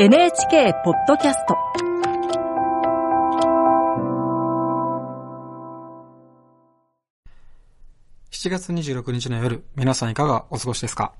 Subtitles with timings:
[0.00, 1.56] NHK ポッドキャスト
[8.30, 11.14] 7月26日の夜、皆さんいかがお過ごしですか？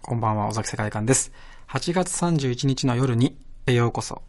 [0.00, 1.30] こんばんは、尾崎世界観です。
[1.68, 3.36] 8月31日の夜に、
[3.66, 4.22] へようこそ。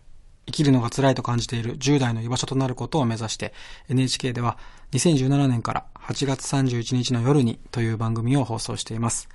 [0.48, 3.54] 生きるのが辛いと感じている10代の居場所となることを目指して、
[3.88, 4.58] NHK では
[4.92, 9.30] 2017年から8月31日の夜にという番組を放送しています。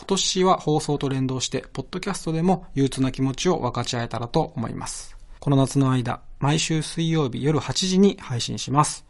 [0.00, 5.16] 今年は放送と連動して、ポッドキャストでも憂鬱な気持ちを分かち合えたらと思います。
[5.40, 9.04] この夏の間、毎週水曜日夜8時に配信します。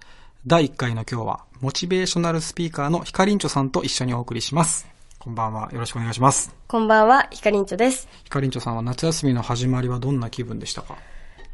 [0.47, 4.89] 第1回の今日は、モチベーショナルスピーカーのヒカリンチョさんと一緒にお送りします。
[5.19, 5.71] こんばんは。
[5.73, 6.55] よろしくお願いします。
[6.67, 8.09] こんばんは、ヒカリンチョです。
[8.25, 10.97] ヒカリンチョさんは夏休みの始まりはどんな気分でしたか？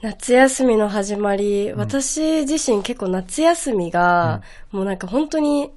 [0.01, 5.73] 夏休みの始まり、うん、私自身結構夏休みが、もうなんか本当に、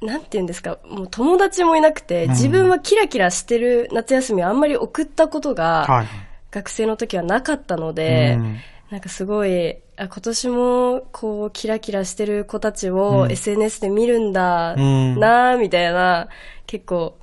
[0.00, 6.06] なんて言うんですか、もう友達もいなくて、自分はキラキラしてる夏休みをあんまり送ったことが、
[6.50, 8.38] 学生の時はなかったので、
[8.90, 16.28] なんかすごい、あ今年もこうキラキラしてる子たちを SNS で見るんだなみたいな、
[16.66, 17.18] 結構、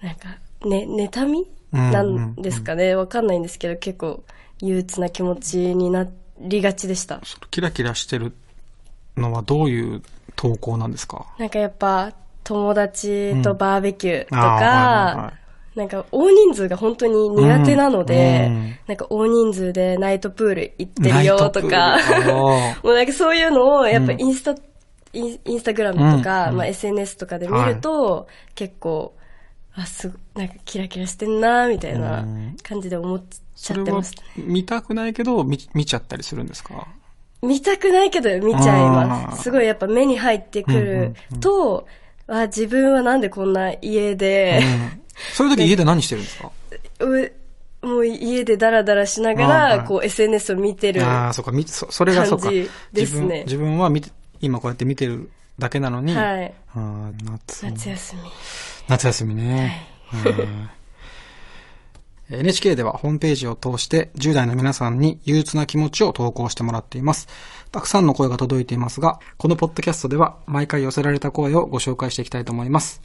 [0.00, 1.46] なんか、ね、妬み？
[1.72, 2.94] なんですかね？
[2.94, 4.24] わかんないんですけど、結構、
[4.62, 6.08] 憂鬱な気持ちにな
[6.40, 7.20] りがちでした。
[7.50, 8.32] キラキラしてる
[9.16, 10.02] のはどういう
[10.36, 11.26] 投稿なんですか？
[11.38, 12.12] なんかやっぱ
[12.44, 15.32] 友達とバーベキューとか、
[15.74, 18.54] うん、なんか大人数が本当に苦手なので、うん。
[18.54, 21.98] うん、なんか大人数でナイトプール行ってるよとか、
[22.82, 24.54] もうなんかそういうのをやっぱインスタ、
[25.12, 29.14] インスタグラムとか、まあ SNS とかで見ると、はい、結構、
[29.74, 32.24] あ、すなんかキラキラしてんなみたいな
[32.62, 33.22] 感じで思っ
[33.54, 36.88] ちゃってました、ね、見たくないけど見、見ちゃったりするんですか？
[37.42, 39.44] 見たくないけど見ちゃいます。
[39.44, 41.14] すごいやっぱ目に入ってくる。
[41.40, 41.86] と、
[42.28, 45.00] うんうん、あ、自分はなんでこんな家で、うん、
[45.34, 46.50] そういう時家で何してるんですか？
[47.82, 52.50] もう家でダラダラしながら、こう SNS を見てるああ、そうか、そそれがそうか。
[52.92, 54.10] 自分自分は見て、
[54.42, 56.52] 今こうやって見てるだけなのに、はい。
[56.74, 57.64] あ夏。
[57.64, 58.22] 夏休み。
[58.88, 59.88] 夏休みね。
[60.08, 60.34] はい、
[62.30, 67.26] NHK ではホームページを通して10代の皆さんに憂鬱な気持ちを投稿してもらっています。
[67.72, 73.02] たくさんの声が届いていますが、このポッドキャストでは毎回寄せられた声をご紹介していきたいと思います。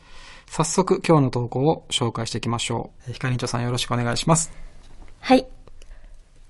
[0.48, 3.14] 早速今日の投稿を紹介していきましょう。
[3.14, 4.52] ひかりんちょさんよろしくお願いします。
[5.20, 5.48] はい。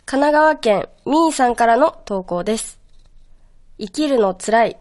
[0.06, 2.80] 神奈川県みーさんからの投稿です。
[3.80, 4.78] 生きるの辛い。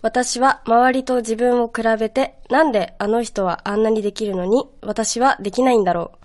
[0.00, 6.21] 私は周りと自分を比べてなんであの人はあんなにできるのに私はできないんだろう。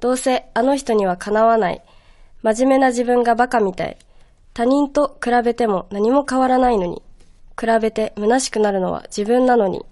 [0.00, 1.82] どうせあの人にはかなわない。
[2.42, 3.96] 真面目な自分がバカみたい。
[4.54, 7.02] 他人と比べても何も変わらないのに。
[7.58, 9.84] 比べて虚しくなるのは自分なのに。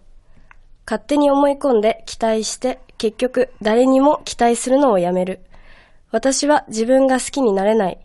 [0.87, 5.41] 勝手に思い込んで期待して結局誰にも期待するのをやめる。
[6.13, 7.99] 私は自分が好きになれない。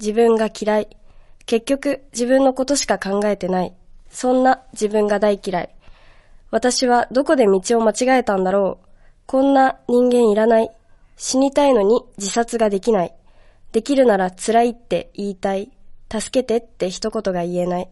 [0.00, 0.88] 自分が嫌い。
[1.44, 3.74] 結局自分のことしか考えてない。
[4.08, 5.74] そんな自分が大嫌い。
[6.50, 8.86] 私はどこで道を間違えたんだろう。
[9.26, 10.70] こんな人間いらない。
[11.16, 13.14] 死にたいのに自殺ができない。
[13.72, 15.70] できるなら辛いって言いたい。
[16.10, 17.88] 助けてって一言が言えない。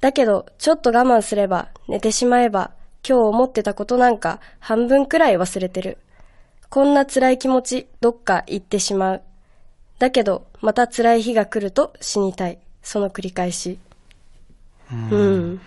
[0.00, 2.72] だけど、ちょっと我慢すれば、寝てしまえば、
[3.08, 5.98] 今日思ってたことなんか半分くらい忘れてる。
[6.68, 9.22] こんな辛い気持ち、どっか行ってしまう。
[9.98, 12.58] だけど、また辛い日が来ると死にたい。
[12.82, 13.78] その繰り返し。
[14.92, 15.10] うん。
[15.10, 15.16] う
[15.54, 15.60] ん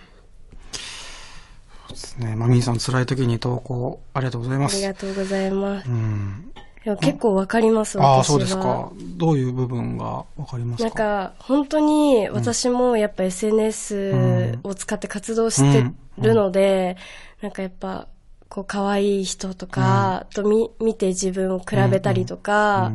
[1.86, 2.36] そうですね。
[2.36, 4.76] まみーさん辛い時に投稿ありがとうございます。
[4.76, 5.88] ありがとうございます。
[5.88, 6.52] うん。
[6.84, 8.16] や結構わかります、私は。
[8.16, 8.90] ああ、そうですか。
[9.16, 10.84] どういう部分がわかりますか？
[10.84, 15.84] なんか、本当に私もやっぱ SNS を使って活動して
[16.18, 16.96] るので、
[17.42, 18.08] なんかやっぱ、
[18.48, 22.92] こう、可愛い人とかと見,、見て自分を比べたりとか、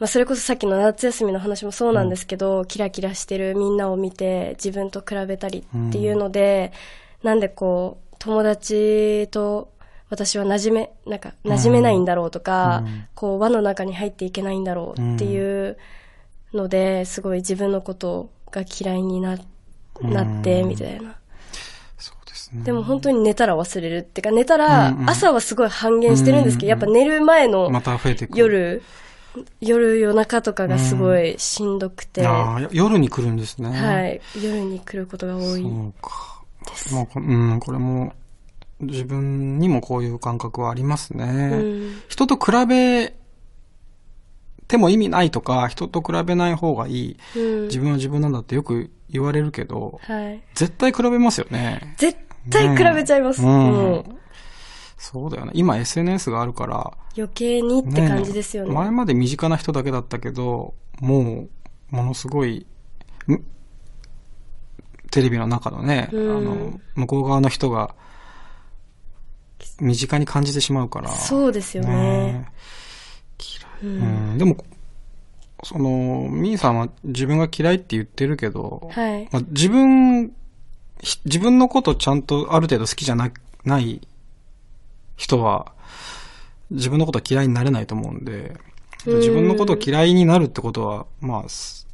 [0.00, 6.72] まあ、それこそさっきの夏休みの話もそうなんですけど、キラキラしてるみんなを見て自分と比べたりっていうので、
[7.22, 9.68] なんでこう、友達と
[10.14, 15.76] 私は馴染め、なんか、馴染めないんだろうとか、うん、こう、輪の中に入っていけないんだろうっていう
[16.52, 19.36] ので、すごい自分のことが嫌いにな、
[20.00, 21.16] なって、みたいな。
[21.98, 22.62] そうですね。
[22.62, 27.70] でも本当に寝たら忘れるってか、寝たら、朝はすごい半減してるんですけど、やっぱ寝る前の
[28.34, 28.82] 夜、
[29.60, 32.26] 夜夜中とかがすごいしんどくて。
[32.26, 33.70] ああ、夜に来るんですね。
[33.70, 34.20] はい。
[34.40, 35.62] 夜に来ることが多い。
[35.62, 36.44] そうか。
[36.92, 38.12] もう、うん、これも
[38.80, 41.24] 自分にもこういう感覚はありますね。
[41.52, 43.14] うん、人と比べ
[44.66, 51.94] ても意味ないとか、人と比べない方がいい、うん、自分は自分なんだってよく言われるけど、はい、絶対比べますよね。
[51.98, 52.18] 絶
[52.50, 53.42] 対比べちゃいます。
[53.42, 54.04] うん。
[54.96, 55.52] そうだよね。
[55.54, 58.72] 今 SNS があるから、余計にって感じですよね。
[58.72, 61.46] 前まで身近な人だけだったけど、も
[61.92, 62.66] う、ものすごい、
[63.28, 63.44] ん？
[65.10, 67.94] テレビの中のね、うんあの、向こう側の人が、
[69.80, 71.08] 身近に感じてしまうから。
[71.10, 72.48] そうですよね。
[73.82, 73.94] 嫌い。
[73.94, 74.56] うんうん、でも、
[75.62, 79.28] その、ミーさんは自分が嫌いって言ってるけど、はい。
[79.32, 80.32] まあ、自分、
[81.00, 83.30] ひ自分のことちゃんとある程度好きじゃな
[83.64, 84.00] ない
[85.16, 85.72] 人は、
[86.70, 88.74] 自分のことは嫌いになれないと思うんで、うん
[89.06, 91.86] 自分のことを嫌いになるってことは、まあ、す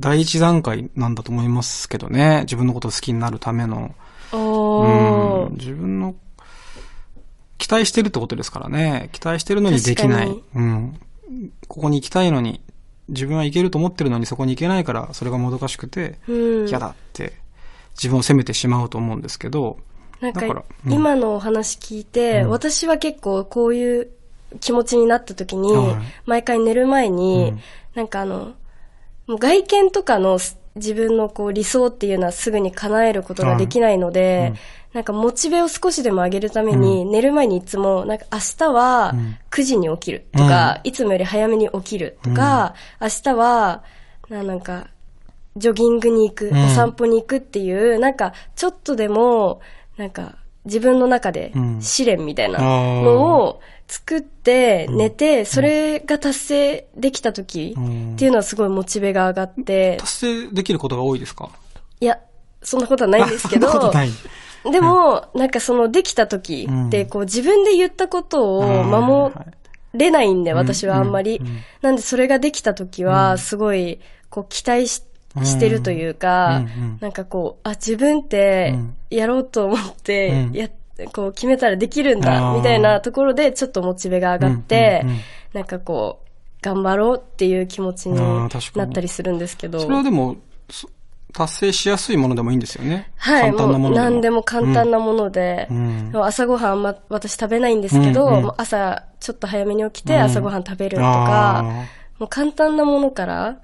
[0.00, 2.40] 第一段階なんだと思いますけどね。
[2.42, 3.94] 自分のことを好きになるための。
[4.32, 5.56] うん。
[5.56, 6.16] 自分の、
[7.58, 9.10] 期待してるってことですからね。
[9.12, 10.42] 期待してるのにできない。
[10.54, 10.98] うん。
[11.66, 12.60] ここに行きたいのに、
[13.08, 16.68] 自分は行けると思ってるのにそこに行けないから、それがもどかしくて、うん。
[16.68, 17.34] 嫌だって、
[17.96, 19.78] 自分を責めてしまうと思うんですけど、
[20.20, 24.08] なんかだからうん今のお話聞いて、うん私は結構こういう
[24.60, 25.96] 気持ちになった時に、はい
[26.26, 27.60] 毎回寝る前に、うん
[27.94, 28.54] なんかあの、
[29.26, 34.54] もう外見とかのす自分のこう理想っていうのはすぐに叶えることができないので、
[34.94, 39.36] なんかモチベを少しでも上げるために、寝る前にいつも、なんか明日はうん。
[39.50, 43.82] 9時に起きるとか、いつもより早めに起きるとか、明日は、
[44.30, 44.88] ななんか、
[45.56, 46.64] ジョギングに行く、うん。
[46.64, 49.60] お散歩に行くっていう、なんか、ちょっとでも、
[49.96, 51.82] なんか、自分の中でうん。
[51.82, 58.14] 試練みたいなのを作って、寝て、それが達成できた時うん。
[58.14, 60.12] っていうのはすごいモチベが上がって、達
[60.46, 61.50] 成できることが多いですか？
[62.00, 62.18] いや、
[62.62, 64.10] そんなことはないんですけどあ そんなことない。
[64.64, 69.34] でも、なんかそのできた時って、こう自分で言ったことを守
[69.94, 71.40] れないんで、私はあんまり。
[71.82, 74.00] なんでそれができた時は、すごい、
[74.30, 75.02] こう期待し
[75.44, 78.94] してるというかうんうん、なんかこう、あ、自分ってうん。
[79.10, 80.68] やろうと思ってうん、や、
[81.12, 82.56] こう決めたらできるんあだ、ー。
[82.56, 85.22] みたいなところでちょっとモチベが上がってうんうんうん、
[85.54, 86.28] なんかこう、
[86.62, 88.18] 頑張ろうっていう気持ちに。
[88.18, 89.80] なったりするんですけど。
[89.80, 90.36] それはでも、
[90.70, 90.88] そ
[91.32, 93.10] 達成しやすいものでもいいんですよね。
[93.16, 94.04] はい、簡単なものでも。
[94.04, 101.62] もう何でも簡単なもので、うんでも朝ごはんま私食べないんですけど、うんうん朝ちょっと早めに起きてうん朝ごはん食べるとあか、
[102.18, 103.58] もう簡単なものから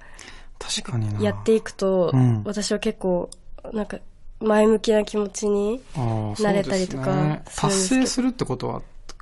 [0.59, 1.21] ー確かにな。
[1.21, 3.29] やっていくと、うん私は結構、
[3.73, 3.97] なんか、
[4.41, 8.81] 前向きな気持ちに、あー慣れたりとかね達成するってことは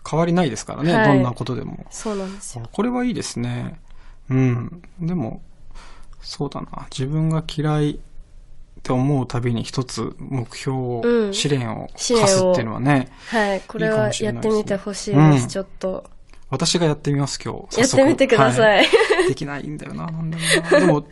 [0.10, 0.94] 変わりないですからね。
[0.94, 1.86] はいどんなことでも。
[1.90, 2.68] そうなんですよ。
[2.72, 3.80] これはいいですね。
[4.30, 4.82] うん。
[5.00, 5.42] でも、
[6.22, 6.88] そうだな。
[6.92, 8.00] 自分が嫌い
[8.84, 16.04] って思うたびに一つ目標を、うん試練を課す試練をっていうのはね、はい、これはやってみてほしいです、うんちょっと。
[16.50, 17.80] 私がやってみます今日。
[17.80, 18.78] やってみてください。
[18.80, 18.88] はい
[19.30, 20.44] できないんだよな、なんだろ
[20.78, 20.86] うな。
[20.86, 21.08] でも、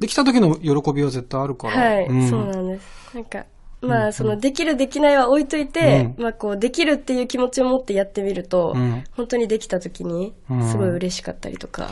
[0.00, 1.80] できた時の喜びは絶対あるから。
[1.80, 3.14] はい、んそうなんです。
[3.14, 3.46] なんか、
[3.80, 11.90] まあ、その、できるできないは置いといて、うまあ、こう、できるっていう気持ちを持ってやってみると、うん本当にできた時にうん、すごい嬉しかったりとか、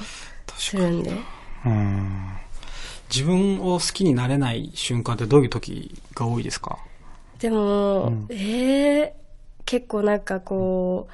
[0.57, 1.13] するんで。
[1.65, 2.34] うん
[3.15, 6.79] 自分を好きになれない瞬間ってどういう時が多いですか？
[7.39, 8.27] でも、うん。
[8.31, 9.15] ええ
[9.67, 11.13] 結構なんかこう、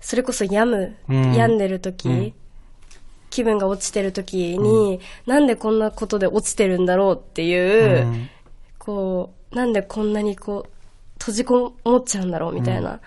[0.00, 1.34] それこそ病む、うん。
[1.34, 2.32] 病んでる時、うん。
[3.30, 8.28] 気分が落ちてる時に、なんでこんなことで落ちてるんだろうっていう、うん。
[8.78, 10.70] こう、なんでこんなにこう、
[11.18, 13.00] 閉じこもっちゃうんだろうみたいな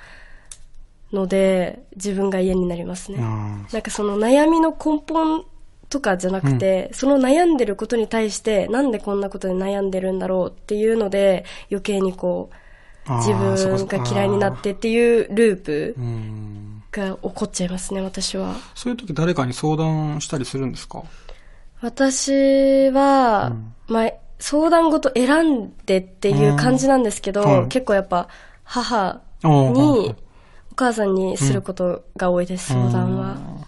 [1.13, 3.17] ので、自分が嫌になりますね。
[3.19, 5.45] うんなんかその悩みの根本
[5.91, 12.49] とかじゃなくて、その悩んでることに対して、なんでこんなことで悩んでるんだろうっていうので、余計にこ
[13.07, 18.55] う、自分が嫌いになってっていうループうんが起こっちゃいますね、私は。
[18.73, 21.03] そういう時誰かに相談したりするんですか？
[21.81, 23.73] 私は、うん。
[23.87, 27.59] まあ、相談事選んでっていう感じなんですけど、うん。
[27.61, 27.67] はい。
[27.67, 28.29] 結構やっぱ
[28.63, 30.15] 母に、
[30.71, 33.60] お母さんにすることが多いです、相談は。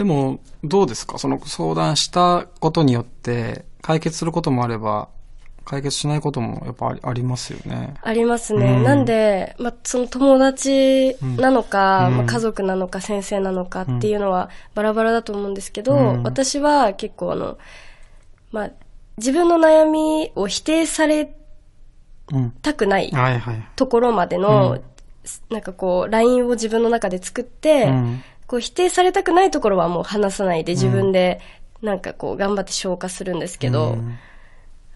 [0.00, 1.18] でも、どうですか？
[1.18, 5.10] その相談したことによって、解決することもあれば、
[5.66, 7.92] 解決しないこともやっぱありありますよね。
[8.00, 8.76] ありますね。
[8.76, 17.58] うんなんで、まあ、その友達なのか、うんまあ、家族なのか、先生なのかっていうのはバラバラだと思うんですけど、うん私は結構あの、
[18.52, 18.70] まあ、
[19.18, 21.30] 自分の悩みを否定され
[22.32, 22.52] うん。
[22.62, 23.12] たくない。
[23.76, 24.82] ところまでの、うん
[25.50, 31.40] なんかこう、ラインを自分の中で作って、うんこう否定されたくないところはもう話さないで自分で
[31.82, 34.18] なんかこう頑張って消化するんですけど、うん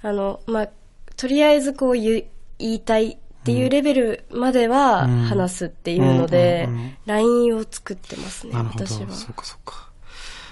[0.02, 0.68] あの、まあ、
[1.16, 2.25] とりあえずこう言い
[2.58, 8.54] 言いたいっていうレベルまではうん話すっていうのでうんうんうん、ラインを作ってますね。
[8.54, 9.12] 私は。
[9.12, 9.88] そうかそうか。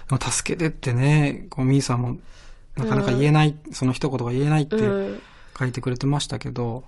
[0.08, 2.16] でも助けてってね、こう、ミーさんも、
[2.76, 5.22] なかなか言えない、その一言が言えないってうん。
[5.58, 6.84] 書いてくれてましたけど、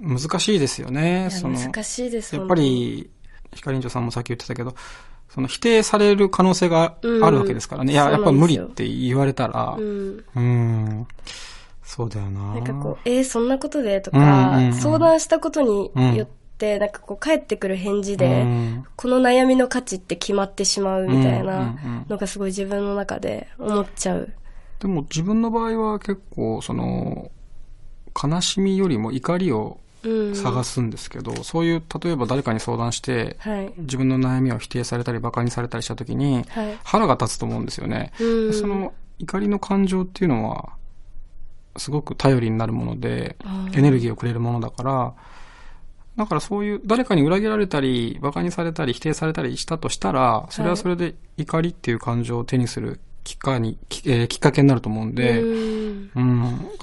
[0.00, 1.28] 難しいですよね。
[1.30, 3.10] その難しいですやっぱり、
[3.52, 4.76] ヒカリンチョさんもさっき言ってたけど、
[5.28, 7.92] その否定される可能性があるわけですからね。
[7.92, 9.82] いや、そうなんやっぱ無理って言われたら、う。
[9.82, 11.06] うんーん。
[11.82, 12.54] そうだよな。
[12.54, 14.00] なんかこう、えー、そんなことで？
[14.00, 16.28] とか、うんうんうん相談したことによっ
[16.58, 24.32] て、なんかこう、返ってくる返事で、うんこの悩みの価値って決まってしまうみたいなんのがすごい自分の中で思っちゃう。
[24.80, 27.30] でも自分の場合は結構、その、
[28.20, 29.85] 悲しみよりも怒りをうん。
[30.34, 33.72] 探すんですけど、そういう、例えば誰かに相談して、はい。
[33.78, 36.78] 自分の悩みを否定されたり馬鹿にされたりした時に、はい。
[36.84, 38.12] 腹が立つと思うんですよね。
[38.20, 38.52] うん。
[38.52, 40.70] その怒りの感情っていうのは、
[41.76, 43.36] すごく頼りになるもので、
[43.74, 45.14] エネルギーをくれるものだから、
[46.16, 56.20] だからそういう、誰かに裏切られたり、馬鹿にされたり、否定されたりしたとしたら、それはそれで怒りっていう感情を手にするきっかに、きえーきっかけになると思うんで、うんう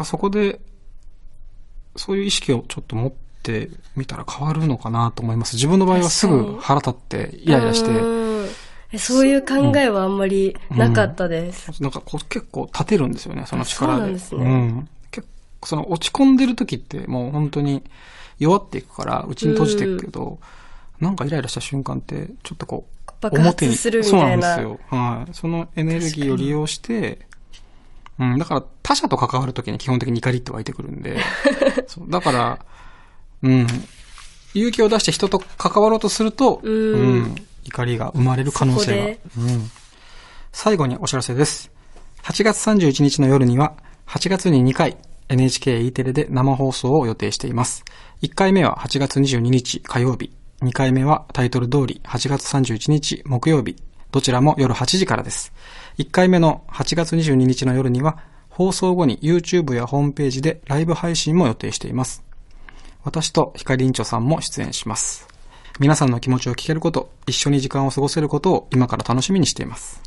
[0.02, 0.06] ん。
[0.06, 0.60] そこで、
[1.96, 3.12] そういう意識をちょっと持っ
[3.44, 5.56] てみたら変わるのかなと思います。
[5.56, 11.82] 自分の場合はすぐ腹立って、イライラして、そういう考えはあんまりなかったです。
[11.82, 13.94] なんかこう結構立てるんですよね、その力で。
[13.94, 14.90] あそうなんですねん。
[15.12, 15.28] 結
[15.60, 17.84] 構、その落ち込んでる時ってもう本当に
[18.40, 20.40] 弱っていくから、うちに閉じていくけど、
[21.00, 24.98] なんかイライラした瞬間って、ちょっとこう、爆発するみたいなそうなんですよ。
[24.98, 25.34] はい。
[25.34, 27.28] そのエネルギーを利用して、
[28.32, 31.20] うん、だから他者と関わるときに基本的に怒りって湧いてくるんで、
[31.88, 32.60] そうだから、
[33.42, 33.68] うん、
[34.54, 39.42] 勇気を出して人と関わろうとすると、うん怒りが生まれる可能性が。
[39.42, 39.72] うん。
[40.52, 41.72] 最後にお知らせです。
[42.24, 43.74] 8月31日の夜には、
[44.08, 44.98] 8月に2回、
[45.30, 47.84] NHKE テレで生放送を予定しています。
[48.22, 53.76] 1回目は8月22日火曜日、2回目はタイトル通り8月31日木曜日、
[54.12, 55.54] どちらも夜8時からです。
[55.98, 58.18] 1回目の8月22日の夜には、
[58.50, 62.24] 放送後に YouTube やホームページでライブ配信も予定しています。
[63.04, 65.28] 私とヒカリンチョさんも出演します。
[65.80, 70.02] 皆さんの気持ちを聞けること、一緒に時間を過ごせることを今から楽しみにしています。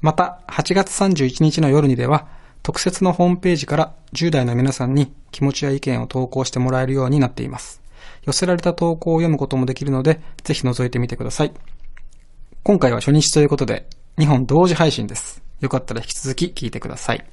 [0.00, 2.28] また、8月31日の夜にでは、
[2.62, 7.80] 特設のホームページから10代の皆さんに気持ちや意見を投稿してもらえるようになっています。
[8.24, 11.52] 寄せられた投稿を読むこともできるので、ぜひ覗いてみてください。
[12.62, 13.88] 今回は初日ということで、
[14.18, 15.42] 2本同時配信です。
[15.60, 17.24] よかったら引き続き聞いてください。